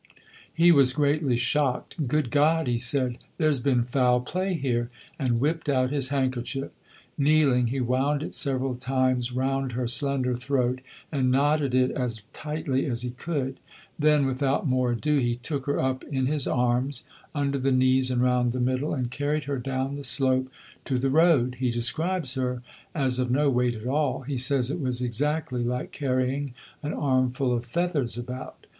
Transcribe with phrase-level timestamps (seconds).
[0.51, 2.07] He was greatly shocked.
[2.07, 4.89] "Good God," he said, "there's been foul play here,"
[5.19, 6.71] and whipped out his handkerchief.
[7.19, 12.87] Kneeling, he wound it several times round her slender throat and knotted it as tightly
[12.87, 13.59] as he could;
[13.99, 17.03] then, without more ado, he took her up in his arms,
[17.35, 20.49] under the knees and round the middle, and carried her down the slope
[20.85, 21.57] to the road.
[21.59, 22.63] He describes her
[22.95, 24.21] as of no weight at all.
[24.21, 28.65] He says it was "exactly like carrying an armful of feathers about."